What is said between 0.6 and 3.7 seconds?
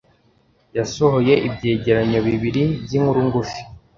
Yasohoye ibyegeranyo bibiri byinkuru ngufi.